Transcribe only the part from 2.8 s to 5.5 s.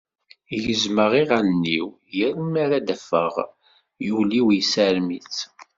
d-afeɣ ul-iw yessaram-itt.